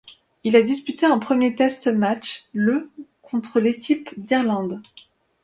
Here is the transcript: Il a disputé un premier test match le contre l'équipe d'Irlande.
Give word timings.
Il 0.43 0.55
a 0.55 0.63
disputé 0.63 1.05
un 1.05 1.19
premier 1.19 1.53
test 1.53 1.85
match 1.85 2.45
le 2.53 2.89
contre 3.21 3.59
l'équipe 3.59 4.09
d'Irlande. 4.17 4.81